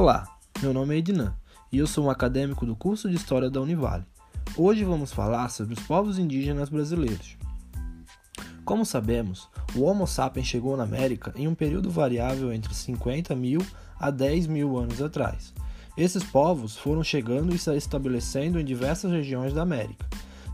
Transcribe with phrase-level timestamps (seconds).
[0.00, 1.34] Olá, meu nome é Ednan
[1.72, 4.04] e eu sou um acadêmico do curso de História da Univale.
[4.56, 7.36] Hoje vamos falar sobre os povos indígenas brasileiros.
[8.64, 13.60] Como sabemos, o Homo sapiens chegou na América em um período variável entre 50 mil
[13.98, 15.52] a 10 mil anos atrás.
[15.96, 20.06] Esses povos foram chegando e se estabelecendo em diversas regiões da América.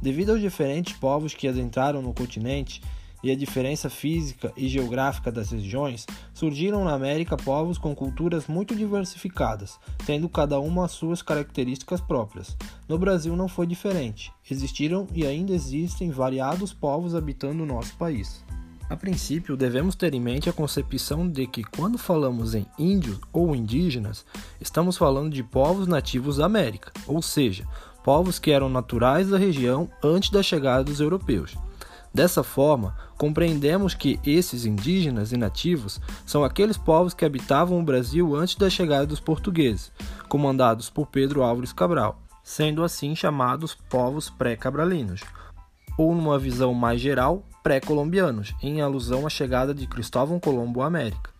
[0.00, 2.80] Devido aos diferentes povos que adentraram no continente,
[3.22, 8.74] e a diferença física e geográfica das regiões, surgiram na América povos com culturas muito
[8.74, 12.56] diversificadas, tendo cada uma as suas características próprias.
[12.88, 14.32] No Brasil não foi diferente.
[14.50, 18.44] Existiram e ainda existem variados povos habitando o nosso país.
[18.92, 23.56] A princípio, devemos ter em mente a concepção de que, quando falamos em índios ou
[23.56, 24.22] indígenas,
[24.60, 27.66] estamos falando de povos nativos da América, ou seja,
[28.04, 31.56] povos que eram naturais da região antes da chegada dos europeus.
[32.14, 38.36] Dessa forma, compreendemos que esses indígenas e nativos são aqueles povos que habitavam o Brasil
[38.36, 39.90] antes da chegada dos portugueses,
[40.28, 45.22] comandados por Pedro Álvares Cabral, sendo assim chamados povos pré-cabralinos,
[45.96, 51.30] ou numa visão mais geral, pré-colombianos, em alusão à chegada de Cristóvão Colombo à América.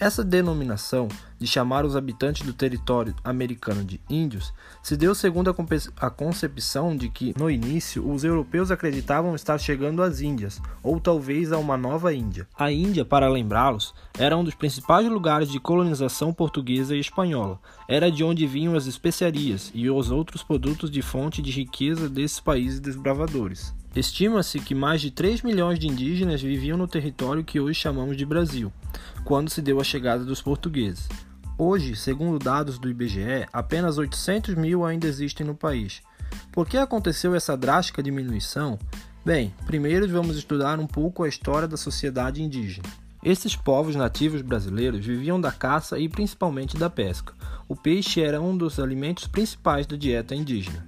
[0.00, 1.06] Essa denominação
[1.38, 5.54] de chamar os habitantes do território americano de índios se deu segundo
[5.96, 11.52] a concepção de que, no início, os europeus acreditavam estar chegando às Índias, ou talvez
[11.52, 12.46] a uma nova Índia.
[12.58, 17.60] A Índia, para lembrá-los, era um dos principais lugares de colonização portuguesa e espanhola.
[17.86, 22.40] Era de onde vinham as especiarias e os outros produtos de fonte de riqueza desses
[22.40, 23.74] países desbravadores.
[23.94, 28.24] Estima-se que mais de 3 milhões de indígenas viviam no território que hoje chamamos de
[28.24, 28.72] Brasil,
[29.24, 31.08] quando se deu a chegada dos portugueses.
[31.60, 36.00] Hoje, segundo dados do IBGE, apenas 800 mil ainda existem no país.
[36.52, 38.78] Por que aconteceu essa drástica diminuição?
[39.26, 42.88] Bem, primeiro vamos estudar um pouco a história da sociedade indígena.
[43.24, 47.34] Esses povos nativos brasileiros viviam da caça e principalmente da pesca.
[47.68, 50.86] O peixe era um dos alimentos principais da dieta indígena.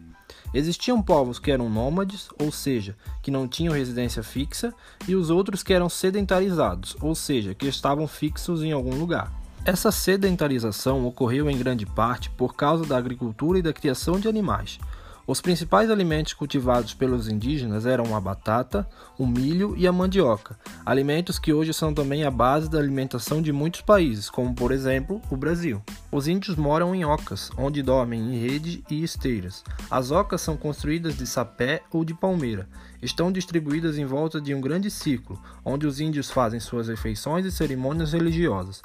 [0.55, 4.73] Existiam povos que eram nômades, ou seja, que não tinham residência fixa,
[5.09, 9.40] e os outros que eram sedentarizados, ou seja, que estavam fixos em algum lugar.
[9.63, 14.79] Essa sedentarização ocorreu em grande parte por causa da agricultura e da criação de animais.
[15.27, 18.89] Os principais alimentos cultivados pelos indígenas eram a batata,
[19.19, 23.53] o milho e a mandioca, alimentos que hoje são também a base da alimentação de
[23.53, 25.83] muitos países, como por exemplo o Brasil.
[26.11, 29.63] Os índios moram em ocas, onde dormem em rede e esteiras.
[29.91, 32.67] As ocas são construídas de sapé ou de palmeira.
[33.01, 37.53] Estão distribuídas em volta de um grande círculo, onde os índios fazem suas refeições e
[37.53, 38.83] cerimônias religiosas.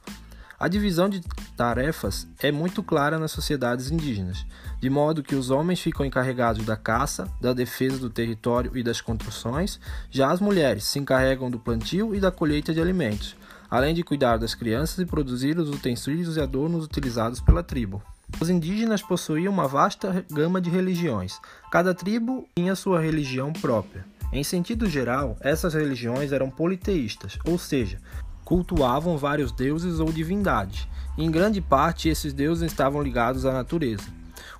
[0.57, 1.21] A divisão de
[1.57, 4.45] tarefas é muito clara nas sociedades indígenas,
[4.79, 9.01] de modo que os homens ficam encarregados da caça, da defesa do território e das
[9.01, 9.79] construções,
[10.09, 13.35] já as mulheres se encarregam do plantio e da colheita de alimentos,
[13.69, 18.01] além de cuidar das crianças e produzir os utensílios e adornos utilizados pela tribo.
[18.39, 21.39] Os indígenas possuíam uma vasta gama de religiões.
[21.69, 24.05] Cada tribo tinha sua religião própria.
[24.31, 27.99] Em sentido geral, essas religiões eram politeístas, ou seja,
[28.45, 30.87] cultuavam vários deuses ou divindades.
[31.17, 34.03] Em grande parte, esses deuses estavam ligados à natureza.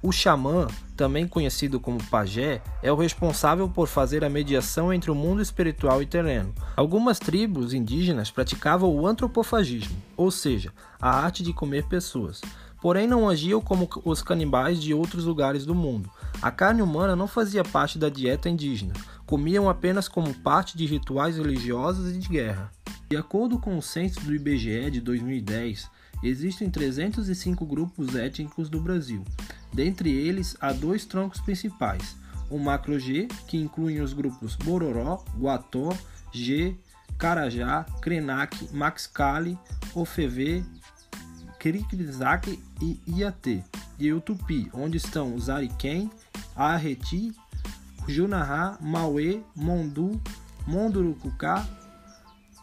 [0.01, 5.15] O xamã, também conhecido como pajé, é o responsável por fazer a mediação entre o
[5.15, 6.53] mundo espiritual e terreno.
[6.75, 12.41] Algumas tribos indígenas praticavam o antropofagismo, ou seja, a arte de comer pessoas.
[12.81, 16.09] Porém, não agiam como os canibais de outros lugares do mundo.
[16.41, 18.93] A carne humana não fazia parte da dieta indígena,
[19.25, 22.71] comiam apenas como parte de rituais religiosos e de guerra.
[23.07, 25.89] De acordo com o censo do IBGE de 2010,
[26.23, 29.23] existem 305 grupos étnicos no Brasil.
[29.71, 32.15] Dentre eles, há dois troncos principais:
[32.49, 35.95] o Macro G, que incluem os grupos Bororó, Guató,
[36.33, 36.75] G,
[37.17, 39.57] Carajá, Krenak, Maxcali,
[39.93, 40.63] Ofv,
[41.59, 43.63] Krikrizak e Iatê,
[43.99, 46.09] e o Tupi, onde estão os Ariquém,
[46.55, 47.33] Arreti,
[48.07, 50.19] Junahá, Mauê, Mondu,
[50.67, 51.67] Mondurucucá,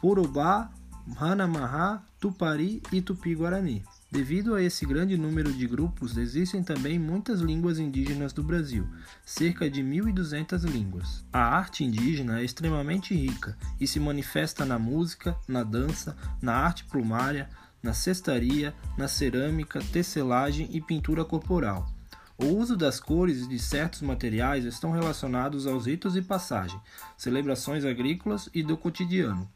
[0.03, 0.69] Urubá,
[1.17, 3.85] Hanamahá, Tupari e Tupi-Guarani.
[4.11, 8.87] Devido a esse grande número de grupos, existem também muitas línguas indígenas do Brasil,
[9.25, 11.25] cerca de 1.200 línguas.
[11.33, 16.85] A arte indígena é extremamente rica e se manifesta na música, na dança, na arte
[16.85, 17.49] plumária,
[17.81, 21.89] na cestaria, na cerâmica, tecelagem e pintura corporal.
[22.37, 26.81] O uso das cores e de certos materiais estão relacionados aos ritos e passagem,
[27.17, 29.49] celebrações agrícolas e do cotidiano.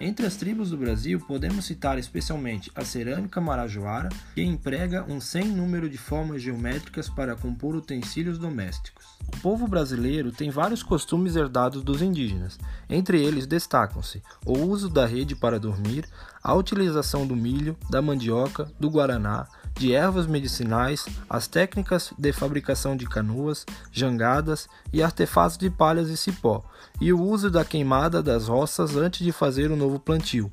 [0.00, 5.46] Entre as tribos do Brasil, podemos citar especialmente a cerâmica marajoara, que emprega um sem
[5.48, 9.04] número de formas geométricas para compor utensílios domésticos.
[9.26, 12.60] O povo brasileiro tem vários costumes herdados dos indígenas.
[12.88, 16.08] Entre eles destacam-se o uso da rede para dormir,
[16.40, 22.96] a utilização do milho, da mandioca, do guaraná, de ervas medicinais, as técnicas de fabricação
[22.96, 26.64] de canoas, jangadas e artefatos de palhas e cipó,
[27.00, 30.50] e o uso da queimada das roças antes de fazer o novo plantio.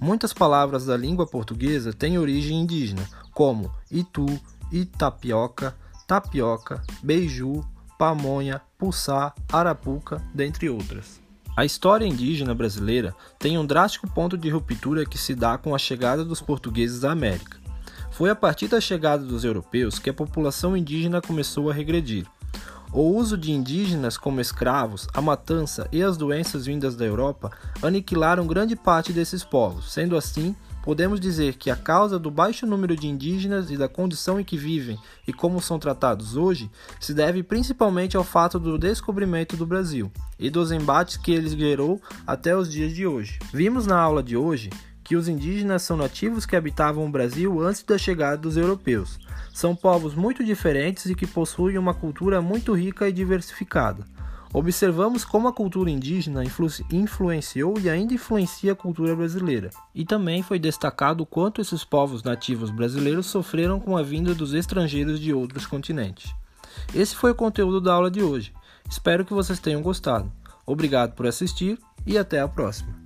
[0.00, 4.26] Muitas palavras da língua portuguesa têm origem indígena, como itu,
[4.72, 5.76] itapioca,
[6.06, 7.62] tapioca, beiju,
[7.98, 11.20] pamonha, puçá, arapuca, dentre outras.
[11.56, 15.78] A história indígena brasileira tem um drástico ponto de ruptura que se dá com a
[15.78, 17.63] chegada dos portugueses à América.
[18.14, 22.24] Foi a partir da chegada dos europeus que a população indígena começou a regredir.
[22.92, 27.50] O uso de indígenas como escravos, a matança e as doenças vindas da Europa
[27.82, 29.92] aniquilaram grande parte desses povos.
[29.92, 34.38] Sendo assim, podemos dizer que a causa do baixo número de indígenas e da condição
[34.38, 34.96] em que vivem
[35.26, 36.70] e como são tratados hoje
[37.00, 40.08] se deve principalmente ao fato do descobrimento do Brasil
[40.38, 43.40] e dos embates que ele gerou até os dias de hoje.
[43.52, 44.70] Vimos na aula de hoje
[45.04, 49.18] que os indígenas são nativos que habitavam o Brasil antes da chegada dos europeus.
[49.52, 54.04] São povos muito diferentes e que possuem uma cultura muito rica e diversificada.
[54.52, 59.70] Observamos como a cultura indígena influ influenciou e ainda influencia a cultura brasileira.
[59.94, 64.54] E também foi destacado o quanto esses povos nativos brasileiros sofreram com a vinda dos
[64.54, 66.32] estrangeiros de outros continentes.
[66.94, 68.54] Esse foi o conteúdo da aula de hoje.
[68.88, 70.32] Espero que vocês tenham gostado.
[70.64, 73.03] Obrigado por assistir e até a próxima.